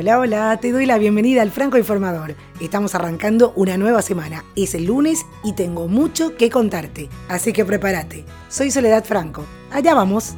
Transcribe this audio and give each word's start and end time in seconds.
Hola, 0.00 0.18
hola, 0.18 0.58
te 0.58 0.72
doy 0.72 0.86
la 0.86 0.96
bienvenida 0.96 1.42
al 1.42 1.50
Franco 1.50 1.76
Informador. 1.76 2.34
Estamos 2.58 2.94
arrancando 2.94 3.52
una 3.54 3.76
nueva 3.76 4.00
semana. 4.00 4.46
Es 4.56 4.74
el 4.74 4.86
lunes 4.86 5.26
y 5.44 5.52
tengo 5.52 5.88
mucho 5.88 6.38
que 6.38 6.48
contarte. 6.48 7.10
Así 7.28 7.52
que 7.52 7.66
prepárate. 7.66 8.24
Soy 8.48 8.70
Soledad 8.70 9.04
Franco. 9.04 9.44
Allá 9.70 9.94
vamos. 9.94 10.36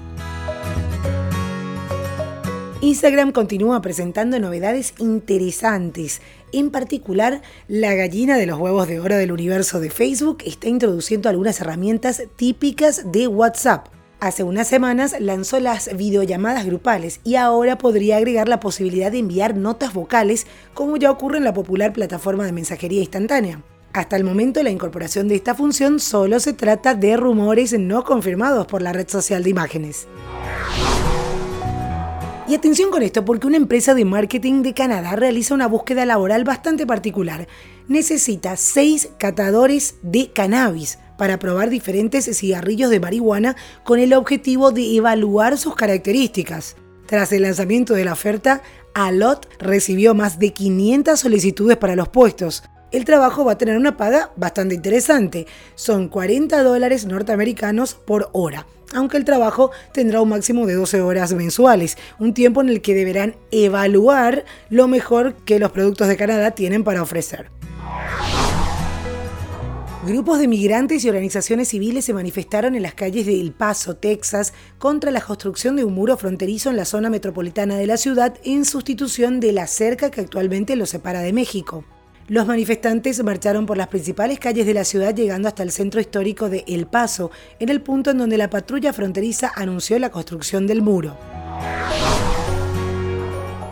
Instagram 2.80 3.30
continúa 3.30 3.80
presentando 3.80 4.40
novedades 4.40 4.94
interesantes. 4.98 6.22
En 6.50 6.72
particular, 6.72 7.40
la 7.68 7.94
gallina 7.94 8.38
de 8.38 8.46
los 8.46 8.58
huevos 8.58 8.88
de 8.88 8.98
oro 8.98 9.16
del 9.16 9.30
universo 9.30 9.78
de 9.78 9.90
Facebook 9.90 10.38
está 10.44 10.66
introduciendo 10.66 11.28
algunas 11.28 11.60
herramientas 11.60 12.24
típicas 12.34 13.12
de 13.12 13.28
WhatsApp. 13.28 13.86
Hace 14.22 14.44
unas 14.44 14.68
semanas 14.68 15.16
lanzó 15.18 15.58
las 15.58 15.96
videollamadas 15.96 16.64
grupales 16.64 17.18
y 17.24 17.34
ahora 17.34 17.76
podría 17.76 18.18
agregar 18.18 18.48
la 18.48 18.60
posibilidad 18.60 19.10
de 19.10 19.18
enviar 19.18 19.56
notas 19.56 19.94
vocales 19.94 20.46
como 20.74 20.96
ya 20.96 21.10
ocurre 21.10 21.38
en 21.38 21.44
la 21.44 21.52
popular 21.52 21.92
plataforma 21.92 22.46
de 22.46 22.52
mensajería 22.52 23.00
instantánea. 23.00 23.64
Hasta 23.92 24.14
el 24.14 24.22
momento 24.22 24.62
la 24.62 24.70
incorporación 24.70 25.26
de 25.26 25.34
esta 25.34 25.56
función 25.56 25.98
solo 25.98 26.38
se 26.38 26.52
trata 26.52 26.94
de 26.94 27.16
rumores 27.16 27.76
no 27.76 28.04
confirmados 28.04 28.68
por 28.68 28.80
la 28.80 28.92
red 28.92 29.08
social 29.08 29.42
de 29.42 29.50
imágenes. 29.50 30.06
Y 32.46 32.54
atención 32.54 32.92
con 32.92 33.02
esto, 33.02 33.24
porque 33.24 33.48
una 33.48 33.56
empresa 33.56 33.92
de 33.92 34.04
marketing 34.04 34.62
de 34.62 34.72
Canadá 34.72 35.16
realiza 35.16 35.54
una 35.54 35.66
búsqueda 35.66 36.06
laboral 36.06 36.44
bastante 36.44 36.86
particular. 36.86 37.48
Necesita 37.88 38.56
seis 38.56 39.08
catadores 39.18 39.96
de 40.02 40.30
cannabis 40.32 41.00
para 41.22 41.38
probar 41.38 41.70
diferentes 41.70 42.24
cigarrillos 42.36 42.90
de 42.90 42.98
marihuana 42.98 43.54
con 43.84 44.00
el 44.00 44.12
objetivo 44.12 44.72
de 44.72 44.96
evaluar 44.96 45.56
sus 45.56 45.76
características. 45.76 46.74
Tras 47.06 47.30
el 47.30 47.42
lanzamiento 47.42 47.94
de 47.94 48.04
la 48.04 48.14
oferta, 48.14 48.60
Alot 48.92 49.48
recibió 49.60 50.16
más 50.16 50.40
de 50.40 50.52
500 50.52 51.20
solicitudes 51.20 51.76
para 51.76 51.94
los 51.94 52.08
puestos. 52.08 52.64
El 52.90 53.04
trabajo 53.04 53.44
va 53.44 53.52
a 53.52 53.56
tener 53.56 53.76
una 53.76 53.96
paga 53.96 54.32
bastante 54.34 54.74
interesante, 54.74 55.46
son 55.76 56.08
40 56.08 56.60
dólares 56.64 57.06
norteamericanos 57.06 57.94
por 57.94 58.28
hora, 58.32 58.66
aunque 58.92 59.16
el 59.16 59.24
trabajo 59.24 59.70
tendrá 59.92 60.20
un 60.20 60.30
máximo 60.30 60.66
de 60.66 60.74
12 60.74 61.02
horas 61.02 61.32
mensuales, 61.34 61.98
un 62.18 62.34
tiempo 62.34 62.62
en 62.62 62.68
el 62.68 62.82
que 62.82 62.96
deberán 62.96 63.36
evaluar 63.52 64.44
lo 64.70 64.88
mejor 64.88 65.36
que 65.44 65.60
los 65.60 65.70
productos 65.70 66.08
de 66.08 66.16
Canadá 66.16 66.50
tienen 66.50 66.82
para 66.82 67.00
ofrecer. 67.00 67.46
Grupos 70.04 70.40
de 70.40 70.48
migrantes 70.48 71.04
y 71.04 71.08
organizaciones 71.08 71.68
civiles 71.68 72.04
se 72.04 72.12
manifestaron 72.12 72.74
en 72.74 72.82
las 72.82 72.94
calles 72.94 73.24
de 73.24 73.40
El 73.40 73.52
Paso, 73.52 73.94
Texas, 73.94 74.52
contra 74.78 75.12
la 75.12 75.20
construcción 75.20 75.76
de 75.76 75.84
un 75.84 75.94
muro 75.94 76.16
fronterizo 76.16 76.70
en 76.70 76.76
la 76.76 76.84
zona 76.84 77.08
metropolitana 77.08 77.76
de 77.76 77.86
la 77.86 77.96
ciudad 77.96 78.34
en 78.42 78.64
sustitución 78.64 79.38
de 79.38 79.52
la 79.52 79.68
cerca 79.68 80.10
que 80.10 80.20
actualmente 80.20 80.74
lo 80.74 80.86
separa 80.86 81.20
de 81.20 81.32
México. 81.32 81.84
Los 82.26 82.48
manifestantes 82.48 83.22
marcharon 83.22 83.64
por 83.64 83.76
las 83.76 83.86
principales 83.86 84.40
calles 84.40 84.66
de 84.66 84.74
la 84.74 84.84
ciudad 84.84 85.14
llegando 85.14 85.46
hasta 85.46 85.62
el 85.62 85.70
centro 85.70 86.00
histórico 86.00 86.48
de 86.50 86.64
El 86.66 86.88
Paso, 86.88 87.30
en 87.60 87.68
el 87.68 87.80
punto 87.80 88.10
en 88.10 88.18
donde 88.18 88.38
la 88.38 88.50
patrulla 88.50 88.92
fronteriza 88.92 89.52
anunció 89.54 90.00
la 90.00 90.10
construcción 90.10 90.66
del 90.66 90.82
muro. 90.82 91.16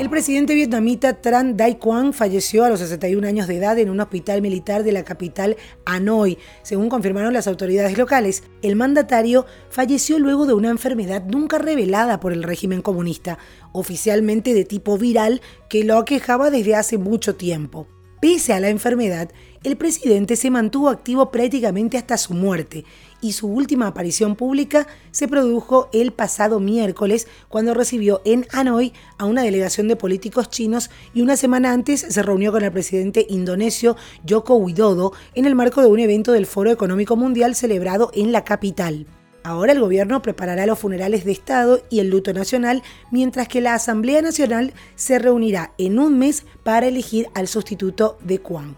El 0.01 0.09
presidente 0.09 0.55
vietnamita 0.55 1.21
Tran 1.21 1.59
Dai 1.59 1.79
Quang 1.79 2.15
falleció 2.15 2.65
a 2.65 2.71
los 2.71 2.81
61 2.81 3.29
años 3.29 3.47
de 3.47 3.59
edad 3.59 3.79
en 3.79 3.91
un 3.91 4.01
hospital 4.01 4.41
militar 4.41 4.83
de 4.83 4.93
la 4.93 5.05
capital 5.05 5.59
Hanoi, 5.85 6.39
según 6.63 6.89
confirmaron 6.89 7.35
las 7.35 7.47
autoridades 7.47 7.99
locales. 7.99 8.43
El 8.63 8.77
mandatario 8.77 9.45
falleció 9.69 10.19
luego 10.19 10.47
de 10.47 10.55
una 10.55 10.71
enfermedad 10.71 11.25
nunca 11.27 11.59
revelada 11.59 12.19
por 12.19 12.33
el 12.33 12.45
régimen 12.45 12.81
comunista, 12.81 13.37
oficialmente 13.73 14.55
de 14.55 14.65
tipo 14.65 14.97
viral, 14.97 15.43
que 15.69 15.85
lo 15.85 15.99
aquejaba 15.99 16.49
desde 16.49 16.77
hace 16.77 16.97
mucho 16.97 17.37
tiempo. 17.37 17.87
Pese 18.21 18.53
a 18.53 18.61
la 18.61 18.69
enfermedad, 18.69 19.31
el 19.65 19.79
presidente 19.79 20.37
se 20.37 20.51
mantuvo 20.51 20.91
activo 20.91 21.31
prácticamente 21.31 21.97
hasta 21.97 22.19
su 22.19 22.35
muerte 22.35 22.85
y 23.23 23.33
su 23.33 23.49
última 23.49 23.87
aparición 23.87 24.37
pública 24.37 24.87
se 25.11 25.27
produjo 25.27 25.89
el 25.95 26.13
pasado 26.13 26.61
miércoles 26.61 27.29
cuando 27.49 27.73
recibió 27.73 28.21
en 28.27 28.47
Hanoi 28.53 28.93
a 29.17 29.25
una 29.25 29.43
delegación 29.43 29.89
de 29.89 29.97
políticos 29.97 30.51
chinos 30.51 30.91
y 31.15 31.23
una 31.23 31.37
semana 31.37 31.73
antes 31.73 32.01
se 32.01 32.23
reunió 32.23 32.53
con 32.53 32.63
el 32.63 32.73
presidente 32.73 33.27
indonesio 33.29 33.97
Joko 34.29 34.55
Widodo 34.57 35.13
en 35.35 35.47
el 35.47 35.55
marco 35.55 35.81
de 35.81 35.89
un 35.89 35.99
evento 35.99 36.33
del 36.33 36.45
Foro 36.45 36.71
Económico 36.71 37.17
Mundial 37.17 37.55
celebrado 37.55 38.11
en 38.15 38.33
la 38.33 38.45
capital. 38.45 39.07
Ahora 39.43 39.73
el 39.73 39.81
gobierno 39.81 40.21
preparará 40.21 40.67
los 40.67 40.79
funerales 40.79 41.25
de 41.25 41.33
Estado 41.33 41.83
y 41.89 42.01
el 42.01 42.11
luto 42.11 42.33
nacional, 42.33 42.83
mientras 43.11 43.49
que 43.49 43.61
la 43.61 43.75
Asamblea 43.75 44.21
Nacional 44.21 44.75
se 44.97 45.19
reunirá 45.19 45.73
en 45.79 45.99
un 45.99 46.19
mes 46.19 46.45
para 46.63 46.89
elegir 46.89 47.29
al 47.35 47.49
sustituto 47.49 48.19
de 48.23 48.39
Juan. 48.39 48.77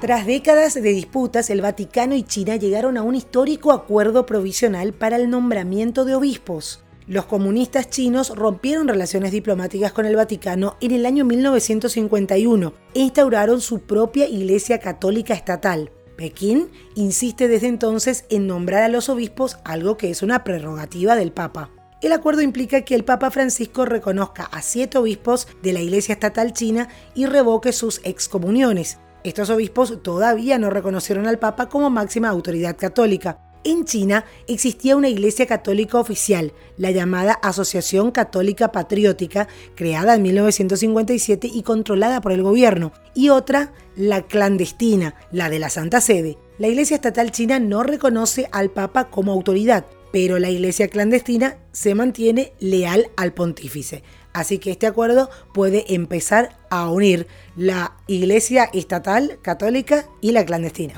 Tras 0.00 0.26
décadas 0.26 0.74
de 0.74 0.82
disputas, 0.82 1.48
el 1.48 1.62
Vaticano 1.62 2.14
y 2.14 2.22
China 2.22 2.56
llegaron 2.56 2.98
a 2.98 3.02
un 3.02 3.14
histórico 3.14 3.72
acuerdo 3.72 4.26
provisional 4.26 4.92
para 4.92 5.16
el 5.16 5.30
nombramiento 5.30 6.04
de 6.04 6.14
obispos. 6.14 6.84
Los 7.06 7.24
comunistas 7.24 7.90
chinos 7.90 8.30
rompieron 8.36 8.86
relaciones 8.86 9.32
diplomáticas 9.32 9.92
con 9.92 10.06
el 10.06 10.14
Vaticano 10.16 10.76
en 10.80 10.92
el 10.92 11.04
año 11.04 11.24
1951 11.24 12.72
e 12.94 13.00
instauraron 13.00 13.60
su 13.60 13.80
propia 13.80 14.28
Iglesia 14.28 14.78
Católica 14.78 15.34
Estatal. 15.34 15.90
Pekín 16.16 16.70
insiste 16.94 17.48
desde 17.48 17.68
entonces 17.68 18.24
en 18.30 18.46
nombrar 18.46 18.82
a 18.82 18.88
los 18.88 19.08
obispos, 19.08 19.58
algo 19.64 19.96
que 19.96 20.10
es 20.10 20.22
una 20.22 20.44
prerrogativa 20.44 21.16
del 21.16 21.32
Papa. 21.32 21.70
El 22.00 22.12
acuerdo 22.12 22.42
implica 22.42 22.82
que 22.82 22.94
el 22.94 23.04
Papa 23.04 23.30
Francisco 23.30 23.86
reconozca 23.86 24.44
a 24.44 24.60
siete 24.62 24.98
obispos 24.98 25.48
de 25.62 25.72
la 25.72 25.80
Iglesia 25.80 26.12
Estatal 26.12 26.52
China 26.52 26.88
y 27.14 27.26
revoque 27.26 27.72
sus 27.72 28.00
excomuniones. 28.04 28.98
Estos 29.24 29.48
obispos 29.48 30.02
todavía 30.02 30.58
no 30.58 30.68
reconocieron 30.68 31.26
al 31.26 31.38
Papa 31.38 31.70
como 31.70 31.88
máxima 31.88 32.28
autoridad 32.28 32.76
católica. 32.76 33.38
En 33.66 33.86
China 33.86 34.26
existía 34.46 34.94
una 34.94 35.08
iglesia 35.08 35.46
católica 35.46 35.98
oficial, 35.98 36.52
la 36.76 36.90
llamada 36.90 37.32
Asociación 37.32 38.10
Católica 38.10 38.70
Patriótica, 38.72 39.48
creada 39.74 40.14
en 40.14 40.22
1957 40.22 41.50
y 41.52 41.62
controlada 41.62 42.20
por 42.20 42.32
el 42.32 42.42
gobierno, 42.42 42.92
y 43.14 43.30
otra, 43.30 43.72
la 43.96 44.20
clandestina, 44.20 45.14
la 45.32 45.48
de 45.48 45.58
la 45.58 45.70
Santa 45.70 46.02
Sede. 46.02 46.36
La 46.58 46.68
iglesia 46.68 46.96
estatal 46.96 47.30
china 47.30 47.58
no 47.58 47.82
reconoce 47.82 48.50
al 48.52 48.70
Papa 48.70 49.08
como 49.08 49.32
autoridad, 49.32 49.86
pero 50.12 50.38
la 50.38 50.50
iglesia 50.50 50.88
clandestina 50.88 51.56
se 51.72 51.94
mantiene 51.94 52.52
leal 52.60 53.10
al 53.16 53.32
pontífice. 53.32 54.02
Así 54.34 54.58
que 54.58 54.72
este 54.72 54.86
acuerdo 54.86 55.30
puede 55.54 55.94
empezar 55.94 56.58
a 56.68 56.90
unir 56.90 57.28
la 57.56 57.96
iglesia 58.08 58.68
estatal 58.74 59.38
católica 59.40 60.06
y 60.20 60.32
la 60.32 60.44
clandestina. 60.44 60.94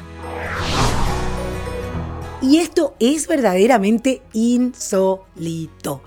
Y 2.49 2.59
esto 2.59 2.95
es 3.01 3.27
verdaderamente 3.27 4.23
insólito. 4.33 6.01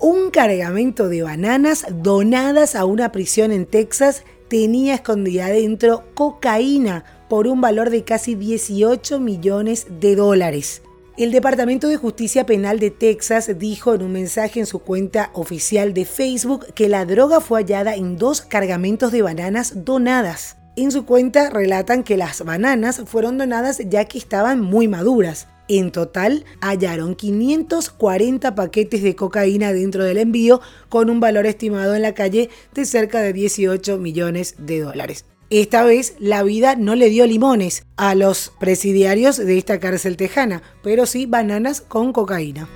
Un 0.00 0.30
cargamento 0.30 1.08
de 1.08 1.22
bananas 1.22 1.86
donadas 1.88 2.74
a 2.74 2.84
una 2.84 3.12
prisión 3.12 3.52
en 3.52 3.64
Texas 3.64 4.24
tenía 4.48 4.94
escondida 4.94 5.46
dentro 5.46 6.02
cocaína 6.14 7.04
por 7.28 7.46
un 7.46 7.60
valor 7.60 7.90
de 7.90 8.02
casi 8.02 8.34
18 8.34 9.20
millones 9.20 9.86
de 10.00 10.16
dólares. 10.16 10.82
El 11.16 11.30
Departamento 11.30 11.86
de 11.86 11.96
Justicia 11.96 12.44
Penal 12.44 12.80
de 12.80 12.90
Texas 12.90 13.48
dijo 13.56 13.94
en 13.94 14.02
un 14.02 14.10
mensaje 14.10 14.58
en 14.58 14.66
su 14.66 14.80
cuenta 14.80 15.30
oficial 15.32 15.94
de 15.94 16.06
Facebook 16.06 16.74
que 16.74 16.88
la 16.88 17.04
droga 17.04 17.40
fue 17.40 17.60
hallada 17.60 17.94
en 17.94 18.16
dos 18.16 18.40
cargamentos 18.40 19.12
de 19.12 19.22
bananas 19.22 19.84
donadas. 19.84 20.56
En 20.74 20.90
su 20.90 21.06
cuenta 21.06 21.50
relatan 21.50 22.02
que 22.02 22.16
las 22.16 22.44
bananas 22.44 23.02
fueron 23.06 23.38
donadas 23.38 23.80
ya 23.88 24.06
que 24.06 24.18
estaban 24.18 24.60
muy 24.60 24.88
maduras. 24.88 25.46
En 25.68 25.92
total, 25.92 26.44
hallaron 26.60 27.14
540 27.14 28.54
paquetes 28.54 29.02
de 29.02 29.16
cocaína 29.16 29.72
dentro 29.72 30.04
del 30.04 30.18
envío 30.18 30.60
con 30.90 31.08
un 31.08 31.20
valor 31.20 31.46
estimado 31.46 31.94
en 31.94 32.02
la 32.02 32.12
calle 32.14 32.50
de 32.74 32.84
cerca 32.84 33.20
de 33.20 33.32
18 33.32 33.96
millones 33.98 34.56
de 34.58 34.80
dólares. 34.80 35.24
Esta 35.50 35.84
vez 35.84 36.16
la 36.18 36.42
vida 36.42 36.74
no 36.74 36.94
le 36.94 37.08
dio 37.08 37.26
limones 37.26 37.84
a 37.96 38.14
los 38.14 38.52
presidiarios 38.58 39.36
de 39.36 39.56
esta 39.56 39.78
cárcel 39.78 40.16
tejana, 40.16 40.62
pero 40.82 41.06
sí 41.06 41.26
bananas 41.26 41.80
con 41.80 42.12
cocaína. 42.12 42.68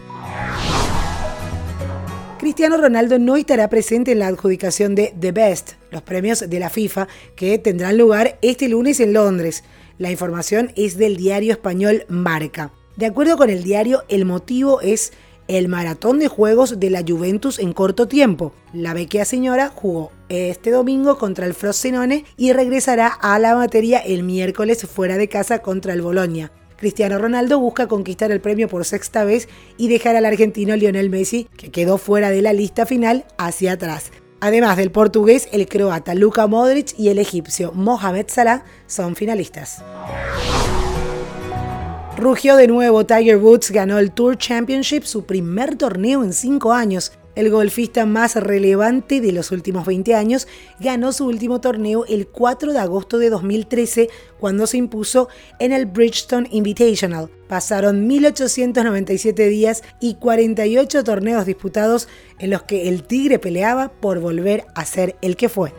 Cristiano 2.39 2.77
Ronaldo 2.77 3.19
no 3.19 3.37
estará 3.37 3.69
presente 3.69 4.13
en 4.13 4.21
la 4.21 4.29
adjudicación 4.29 4.95
de 4.95 5.13
The 5.19 5.33
Best, 5.33 5.73
los 5.91 6.03
premios 6.03 6.49
de 6.49 6.61
la 6.61 6.71
FIFA, 6.71 7.09
que 7.37 7.59
tendrán 7.59 7.99
lugar 7.99 8.39
este 8.43 8.69
lunes 8.69 9.01
en 9.01 9.13
Londres. 9.13 9.65
La 9.99 10.11
información 10.11 10.73
es 10.77 10.97
del 10.97 11.17
diario 11.17 11.53
español 11.53 12.05
Marca. 12.09 12.71
De 12.99 13.07
acuerdo 13.07 13.37
con 13.37 13.49
el 13.49 13.63
diario, 13.63 14.03
el 14.09 14.25
motivo 14.25 14.81
es 14.81 15.13
el 15.47 15.69
maratón 15.69 16.19
de 16.19 16.27
juegos 16.27 16.81
de 16.81 16.91
la 16.91 17.05
Juventus 17.07 17.61
en 17.61 17.73
corto 17.73 18.09
tiempo. 18.09 18.53
La 18.73 18.93
vecchia 18.93 19.25
señora 19.25 19.71
jugó 19.73 20.11
este 20.29 20.73
domingo 20.73 21.17
contra 21.17 21.47
el 21.47 21.55
Frosinone 21.55 22.25
y 22.37 22.53
regresará 22.53 23.07
a 23.07 23.39
la 23.39 23.55
materia 23.55 24.01
el 24.01 24.25
miércoles 24.25 24.85
fuera 24.85 25.17
de 25.17 25.29
casa 25.29 25.61
contra 25.61 25.93
el 25.93 26.03
Bolonia. 26.03 26.51
Cristiano 26.77 27.19
Ronaldo 27.19 27.61
busca 27.61 27.87
conquistar 27.87 28.33
el 28.33 28.41
premio 28.41 28.67
por 28.67 28.85
sexta 28.85 29.23
vez 29.23 29.49
y 29.77 29.87
dejar 29.87 30.17
al 30.17 30.27
argentino 30.27 30.75
Lionel 30.75 31.09
Messi, 31.09 31.47
que 31.57 31.71
quedó 31.71 31.99
fuera 31.99 32.31
de 32.31 32.43
la 32.43 32.53
lista 32.53 32.85
final, 32.85 33.27
hacia 33.39 33.75
atrás. 33.75 34.11
Además 34.41 34.77
del 34.77 34.91
portugués, 34.91 35.49
el 35.53 35.69
croata 35.69 36.17
Luka 36.17 36.49
Modric 36.49 36.99
y 36.99 37.11
el 37.11 37.21
egipcio 37.21 37.71
Mohamed 37.75 38.27
Salah 38.27 38.65
son 38.89 39.15
finalistas. 39.15 39.85
Rugió 42.19 42.57
de 42.57 42.67
nuevo, 42.67 43.07
Tiger 43.07 43.37
Woods 43.37 43.71
ganó 43.71 43.97
el 44.01 44.11
Tour 44.11 44.37
Championship, 44.37 45.05
su 45.05 45.25
primer 45.25 45.77
torneo 45.77 46.25
en 46.25 46.33
cinco 46.33 46.73
años. 46.73 47.13
El 47.37 47.49
golfista 47.49 48.07
más 48.07 48.35
relevante 48.35 49.21
de 49.21 49.31
los 49.31 49.53
últimos 49.53 49.87
20 49.87 50.17
años 50.17 50.49
ganó 50.81 51.13
su 51.13 51.27
último 51.27 51.61
torneo 51.61 52.05
el 52.07 52.27
4 52.27 52.73
de 52.73 52.79
agosto 52.81 53.21
de 53.21 53.31
2013 53.31 54.09
cuando 54.41 54.67
se 54.67 54.79
impuso 54.79 55.29
en 55.61 55.71
el 55.71 55.87
Bridgestone 55.87 56.49
Invitational. 56.51 57.31
Pasaron 57.47 58.09
1897 58.09 59.47
días 59.47 59.85
y 60.01 60.17
48 60.17 61.05
torneos 61.05 61.47
disputados 61.47 62.09
en 62.41 62.51
los 62.51 62.65
que 62.65 62.89
el 62.89 63.05
Tigre 63.05 63.39
peleaba 63.39 63.93
por 63.93 64.19
volver 64.19 64.65
a 64.75 64.85
ser 64.85 65.15
el 65.23 65.37
que 65.37 65.49
fue. 65.49 65.73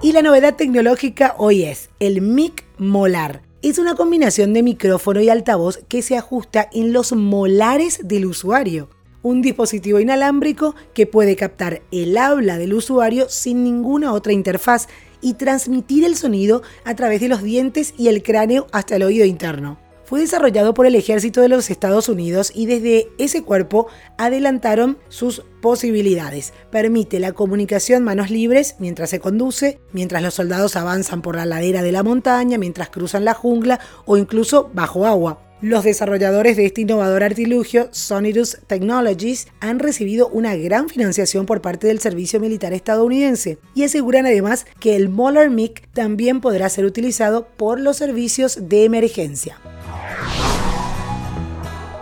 Y 0.00 0.12
la 0.12 0.22
novedad 0.22 0.56
tecnológica 0.56 1.34
hoy 1.36 1.64
es 1.64 1.90
el 1.98 2.22
Mic 2.22 2.64
Molar 2.78 3.49
es 3.62 3.78
una 3.78 3.94
combinación 3.94 4.54
de 4.54 4.62
micrófono 4.62 5.20
y 5.20 5.28
altavoz 5.28 5.80
que 5.88 6.02
se 6.02 6.16
ajusta 6.16 6.68
en 6.72 6.92
los 6.92 7.12
molares 7.12 8.00
del 8.02 8.26
usuario. 8.26 8.88
Un 9.22 9.42
dispositivo 9.42 10.00
inalámbrico 10.00 10.74
que 10.94 11.06
puede 11.06 11.36
captar 11.36 11.82
el 11.92 12.16
habla 12.16 12.56
del 12.56 12.72
usuario 12.72 13.28
sin 13.28 13.62
ninguna 13.62 14.14
otra 14.14 14.32
interfaz 14.32 14.88
y 15.20 15.34
transmitir 15.34 16.04
el 16.04 16.16
sonido 16.16 16.62
a 16.84 16.94
través 16.94 17.20
de 17.20 17.28
los 17.28 17.42
dientes 17.42 17.92
y 17.98 18.08
el 18.08 18.22
cráneo 18.22 18.66
hasta 18.72 18.96
el 18.96 19.02
oído 19.02 19.26
interno 19.26 19.89
fue 20.10 20.18
desarrollado 20.18 20.74
por 20.74 20.86
el 20.86 20.96
ejército 20.96 21.40
de 21.40 21.48
los 21.48 21.70
Estados 21.70 22.08
Unidos 22.08 22.50
y 22.52 22.66
desde 22.66 23.10
ese 23.18 23.44
cuerpo 23.44 23.86
adelantaron 24.18 24.98
sus 25.08 25.44
posibilidades. 25.62 26.52
Permite 26.72 27.20
la 27.20 27.30
comunicación 27.30 28.02
manos 28.02 28.28
libres 28.28 28.74
mientras 28.80 29.10
se 29.10 29.20
conduce, 29.20 29.78
mientras 29.92 30.20
los 30.20 30.34
soldados 30.34 30.74
avanzan 30.74 31.22
por 31.22 31.36
la 31.36 31.46
ladera 31.46 31.82
de 31.82 31.92
la 31.92 32.02
montaña, 32.02 32.58
mientras 32.58 32.90
cruzan 32.90 33.24
la 33.24 33.34
jungla 33.34 33.78
o 34.04 34.16
incluso 34.16 34.68
bajo 34.74 35.06
agua. 35.06 35.42
Los 35.62 35.84
desarrolladores 35.84 36.56
de 36.56 36.66
este 36.66 36.80
innovador 36.80 37.22
artilugio, 37.22 37.88
Sonidus 37.92 38.58
Technologies, 38.66 39.46
han 39.60 39.78
recibido 39.78 40.26
una 40.26 40.56
gran 40.56 40.88
financiación 40.88 41.46
por 41.46 41.62
parte 41.62 41.86
del 41.86 42.00
servicio 42.00 42.40
militar 42.40 42.72
estadounidense 42.72 43.58
y 43.76 43.84
aseguran 43.84 44.26
además 44.26 44.66
que 44.80 44.96
el 44.96 45.08
Molar 45.08 45.50
Mic 45.50 45.88
también 45.92 46.40
podrá 46.40 46.68
ser 46.68 46.84
utilizado 46.84 47.46
por 47.56 47.78
los 47.78 47.96
servicios 47.96 48.58
de 48.68 48.82
emergencia. 48.82 49.60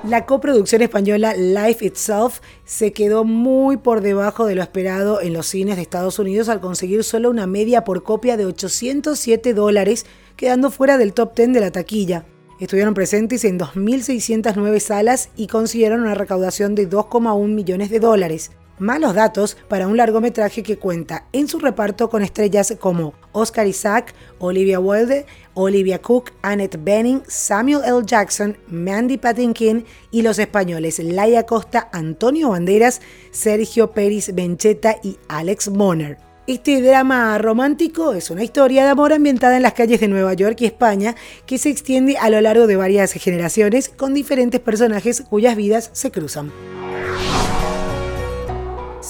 La 0.09 0.25
coproducción 0.25 0.81
española 0.81 1.35
Life 1.37 1.85
Itself 1.85 2.41
se 2.65 2.95
quedó 2.95 3.25
muy 3.25 3.77
por 3.77 4.01
debajo 4.01 4.47
de 4.47 4.55
lo 4.55 4.63
esperado 4.63 5.21
en 5.21 5.35
los 5.35 5.49
cines 5.49 5.77
de 5.77 5.83
Estados 5.83 6.19
Unidos 6.19 6.49
al 6.49 6.63
conseguir 6.63 7.05
solo 7.05 7.29
una 7.29 7.47
media 7.47 7.85
por 7.85 8.03
copia 8.03 8.39
de 8.39 8.47
807 8.47 9.53
dólares, 9.53 10.07
quedando 10.35 10.71
fuera 10.71 10.97
del 10.97 11.13
top 11.13 11.37
10 11.37 11.53
de 11.53 11.61
la 11.61 11.73
taquilla. 11.73 12.25
Estuvieron 12.59 12.95
presentes 12.95 13.45
en 13.45 13.59
2.609 13.59 14.81
salas 14.81 15.29
y 15.37 15.47
consiguieron 15.47 16.01
una 16.01 16.15
recaudación 16.15 16.75
de 16.75 16.89
2,1 16.89 17.47
millones 17.47 17.91
de 17.91 18.01
dólares 18.01 18.51
malos 18.79 19.15
datos 19.15 19.57
para 19.69 19.87
un 19.87 19.97
largometraje 19.97 20.63
que 20.63 20.77
cuenta 20.77 21.27
en 21.33 21.49
su 21.49 21.59
reparto 21.59 22.09
con 22.09 22.23
estrellas 22.23 22.75
como 22.79 23.15
Oscar 23.33 23.67
Isaac, 23.67 24.15
Olivia 24.39 24.81
Wilde, 24.81 25.27
Olivia 25.55 26.01
Cook, 26.01 26.33
Annette 26.43 26.83
Bening, 26.83 27.23
Samuel 27.27 27.83
L. 27.85 28.03
Jackson, 28.05 28.57
Mandy 28.69 29.19
Patinkin 29.19 29.85
y 30.11 30.23
los 30.23 30.39
españoles 30.39 30.99
Laia 30.99 31.45
Costa, 31.45 31.89
Antonio 31.93 32.51
Banderas, 32.51 33.01
Sergio 33.31 33.93
Pérez 33.93 34.35
Bencheta 34.35 34.97
y 35.03 35.19
Alex 35.29 35.69
Moner. 35.71 36.19
Este 36.49 36.81
drama 36.81 37.37
romántico 37.37 38.15
es 38.15 38.31
una 38.31 38.43
historia 38.43 38.83
de 38.85 38.89
amor 38.89 39.13
ambientada 39.13 39.59
en 39.59 39.63
las 39.63 39.75
calles 39.75 40.01
de 40.01 40.09
Nueva 40.09 40.33
York 40.33 40.57
y 40.63 40.65
España 40.65 41.15
que 41.45 41.59
se 41.59 41.69
extiende 41.69 42.17
a 42.17 42.31
lo 42.31 42.41
largo 42.41 42.67
de 42.67 42.77
varias 42.77 43.13
generaciones 43.13 43.91
con 43.91 44.15
diferentes 44.15 44.59
personajes 44.59 45.25
cuyas 45.29 45.57
vidas 45.57 45.91
se 45.93 46.11
cruzan. 46.11 46.51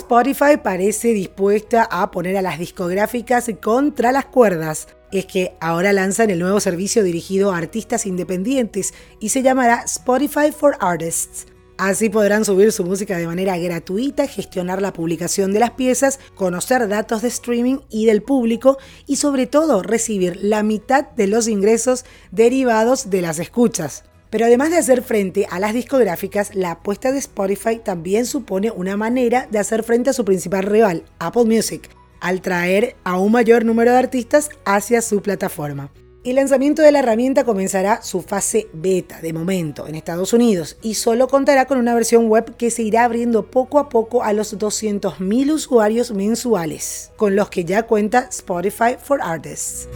Spotify 0.09 0.57
parece 0.57 1.09
dispuesta 1.09 1.87
a 1.91 2.11
poner 2.11 2.39
a 2.39 2.41
las 2.41 2.59
discográficas 2.59 3.51
contra 3.61 4.11
las 4.11 4.25
cuerdas. 4.25 4.89
Es 5.13 5.27
que 5.27 5.55
ahora 5.61 5.93
lanzan 5.93 6.31
el 6.31 6.39
nuevo 6.39 6.61
servicio 6.61 7.03
dirigido 7.03 7.53
a 7.53 7.59
artistas 7.59 8.07
independientes 8.07 8.95
y 9.21 9.29
se 9.29 9.43
llamará 9.43 9.83
Spotify 9.85 10.51
for 10.51 10.79
Artists. 10.81 11.45
Así 11.77 12.09
podrán 12.09 12.47
subir 12.47 12.73
su 12.73 12.85
música 12.85 13.19
de 13.19 13.27
manera 13.27 13.59
gratuita, 13.59 14.27
gestionar 14.27 14.81
la 14.81 14.95
publicación 14.95 15.53
de 15.53 15.61
las 15.61 15.73
piezas, 15.73 16.21
conocer 16.35 16.89
datos 16.89 17.21
de 17.21 17.29
streaming 17.29 17.81
y 17.91 18.07
del 18.07 18.23
público 18.23 18.79
y 19.07 19.17
sobre 19.17 19.47
todo 19.47 19.83
recibir 19.83 20.39
la 20.41 20.63
mitad 20.63 21.11
de 21.11 21.27
los 21.27 21.49
ingresos 21.49 22.07
derivados 22.31 23.11
de 23.11 23.21
las 23.21 23.39
escuchas. 23.39 24.05
Pero 24.31 24.47
además 24.47 24.71
de 24.71 24.77
hacer 24.77 25.03
frente 25.03 25.47
a 25.51 25.59
las 25.59 25.73
discográficas, 25.73 26.55
la 26.55 26.73
apuesta 26.73 27.13
de 27.13 27.19
Spotify 27.19 27.81
también 27.83 28.27
supone 28.27 28.71
una 28.71 28.97
manera 28.97 29.49
de 29.51 29.59
hacer 29.59 29.83
frente 29.83 30.11
a 30.11 30.13
su 30.13 30.25
principal 30.25 30.65
rival, 30.65 31.05
Apple 31.19 31.45
Music, 31.45 31.89
al 32.21 32.43
traer 32.43 32.97
a 33.05 33.19
un 33.19 33.33
mayor 33.33 33.65
número 33.65 33.93
de 33.93 33.99
artistas 33.99 34.51
hacia 34.65 35.01
su 35.03 35.23
plataforma. 35.23 35.91
El 36.25 36.35
lanzamiento 36.35 36.83
de 36.83 36.93
la 36.93 36.99
herramienta 36.99 37.45
comenzará 37.45 38.03
su 38.03 38.23
fase 38.23 38.69
beta 38.73 39.21
de 39.23 39.33
momento 39.33 39.87
en 39.87 39.95
Estados 39.95 40.33
Unidos 40.33 40.77
y 40.83 40.95
solo 40.95 41.29
contará 41.29 41.67
con 41.67 41.79
una 41.79 41.95
versión 41.95 42.29
web 42.29 42.57
que 42.57 42.71
se 42.71 42.83
irá 42.83 43.05
abriendo 43.05 43.51
poco 43.51 43.79
a 43.79 43.89
poco 43.89 44.25
a 44.25 44.33
los 44.33 44.59
200.000 44.59 45.51
usuarios 45.53 46.11
mensuales, 46.11 47.13
con 47.17 47.37
los 47.37 47.49
que 47.51 47.65
ya 47.65 47.85
cuenta 47.85 48.27
Spotify 48.31 48.97
for 49.01 49.21
Artists. 49.23 49.89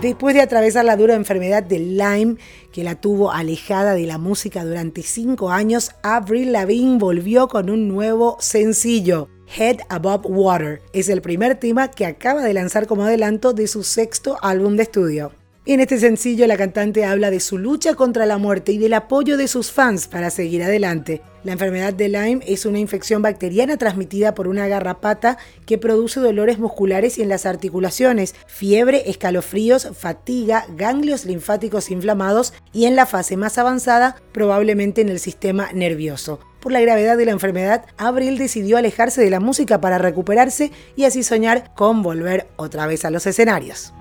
Después 0.00 0.32
de 0.32 0.42
atravesar 0.42 0.84
la 0.84 0.96
dura 0.96 1.14
enfermedad 1.14 1.60
de 1.60 1.80
Lyme, 1.80 2.36
que 2.70 2.84
la 2.84 2.94
tuvo 2.94 3.32
alejada 3.32 3.94
de 3.94 4.06
la 4.06 4.16
música 4.16 4.64
durante 4.64 5.02
cinco 5.02 5.50
años, 5.50 5.90
Avril 6.04 6.52
Lavigne 6.52 6.98
volvió 6.98 7.48
con 7.48 7.68
un 7.68 7.88
nuevo 7.88 8.36
sencillo. 8.38 9.28
Head 9.56 9.78
Above 9.88 10.26
Water 10.28 10.82
es 10.92 11.08
el 11.08 11.20
primer 11.20 11.56
tema 11.56 11.88
que 11.88 12.06
acaba 12.06 12.42
de 12.42 12.54
lanzar 12.54 12.86
como 12.86 13.02
adelanto 13.02 13.54
de 13.54 13.66
su 13.66 13.82
sexto 13.82 14.36
álbum 14.40 14.76
de 14.76 14.84
estudio. 14.84 15.32
En 15.68 15.80
este 15.80 15.98
sencillo 15.98 16.46
la 16.46 16.56
cantante 16.56 17.04
habla 17.04 17.30
de 17.30 17.40
su 17.40 17.58
lucha 17.58 17.94
contra 17.94 18.24
la 18.24 18.38
muerte 18.38 18.72
y 18.72 18.78
del 18.78 18.94
apoyo 18.94 19.36
de 19.36 19.48
sus 19.48 19.70
fans 19.70 20.08
para 20.08 20.30
seguir 20.30 20.62
adelante. 20.62 21.20
La 21.44 21.52
enfermedad 21.52 21.92
de 21.92 22.08
Lyme 22.08 22.42
es 22.46 22.64
una 22.64 22.78
infección 22.78 23.20
bacteriana 23.20 23.76
transmitida 23.76 24.34
por 24.34 24.48
una 24.48 24.66
garrapata 24.66 25.36
que 25.66 25.76
produce 25.76 26.20
dolores 26.20 26.58
musculares 26.58 27.18
y 27.18 27.22
en 27.22 27.28
las 27.28 27.44
articulaciones, 27.44 28.34
fiebre, 28.46 29.10
escalofríos, 29.10 29.90
fatiga, 29.92 30.64
ganglios 30.74 31.26
linfáticos 31.26 31.90
inflamados 31.90 32.54
y 32.72 32.86
en 32.86 32.96
la 32.96 33.04
fase 33.04 33.36
más 33.36 33.58
avanzada 33.58 34.16
probablemente 34.32 35.02
en 35.02 35.10
el 35.10 35.18
sistema 35.18 35.70
nervioso. 35.74 36.40
Por 36.60 36.72
la 36.72 36.80
gravedad 36.80 37.18
de 37.18 37.26
la 37.26 37.32
enfermedad, 37.32 37.84
Abril 37.98 38.38
decidió 38.38 38.78
alejarse 38.78 39.20
de 39.20 39.28
la 39.28 39.38
música 39.38 39.82
para 39.82 39.98
recuperarse 39.98 40.72
y 40.96 41.04
así 41.04 41.22
soñar 41.22 41.74
con 41.74 42.02
volver 42.02 42.48
otra 42.56 42.86
vez 42.86 43.04
a 43.04 43.10
los 43.10 43.26
escenarios. 43.26 43.92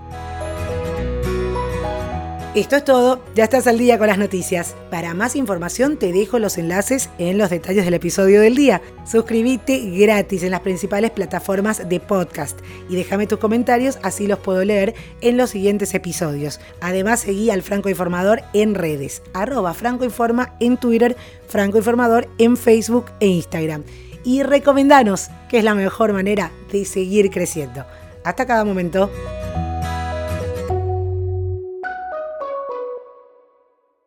Esto 2.58 2.76
es 2.76 2.86
todo, 2.86 3.22
ya 3.36 3.44
estás 3.44 3.68
al 3.68 3.78
día 3.78 4.00
con 4.00 4.08
las 4.08 4.18
noticias. 4.18 4.76
Para 4.90 5.14
más 5.14 5.36
información 5.36 5.96
te 5.96 6.12
dejo 6.12 6.40
los 6.40 6.58
enlaces 6.58 7.12
en 7.20 7.38
los 7.38 7.52
detalles 7.52 7.86
del 7.86 7.94
episodio 7.94 8.42
del 8.42 8.56
día. 8.56 8.82
Suscríbete 9.06 9.78
gratis 9.92 10.42
en 10.42 10.50
las 10.50 10.62
principales 10.62 11.12
plataformas 11.12 11.88
de 11.88 12.00
podcast 12.00 12.58
y 12.90 12.96
déjame 12.96 13.28
tus 13.28 13.38
comentarios, 13.38 14.00
así 14.02 14.26
los 14.26 14.40
puedo 14.40 14.66
leer 14.66 14.96
en 15.22 15.38
los 15.38 15.52
siguientes 15.52 15.94
episodios. 15.94 16.60
Además 16.82 17.20
seguí 17.20 17.52
al 17.52 17.62
Franco 17.62 17.90
Informador 17.90 18.42
en 18.54 18.74
redes, 18.74 19.22
arroba 19.36 19.76
Franco 19.76 20.04
Informa 20.04 20.56
en 20.60 20.78
Twitter, 20.78 21.16
Franco 21.48 21.78
Informador 21.78 22.28
en 22.40 22.58
Facebook 22.58 23.06
e 23.20 23.28
Instagram. 23.28 23.84
Y 24.24 24.42
recomendanos, 24.42 25.30
que 25.48 25.60
es 25.60 25.64
la 25.64 25.76
mejor 25.76 26.12
manera 26.12 26.52
de 26.72 26.86
seguir 26.86 27.30
creciendo. 27.30 27.86
Hasta 28.24 28.48
cada 28.48 28.66
momento. 28.66 29.12